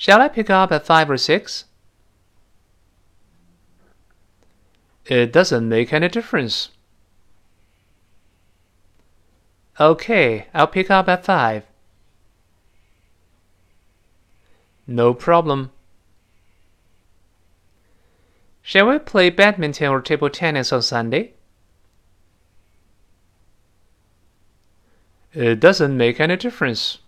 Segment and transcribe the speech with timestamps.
[0.00, 1.66] Shall I pick up at five or six?
[5.04, 6.70] It doesn't make any difference.
[9.78, 11.64] Okay, I'll pick up at five.
[14.86, 15.70] No problem.
[18.62, 21.34] Shall we play badminton or table tennis on Sunday?
[25.34, 26.99] It doesn't make any difference.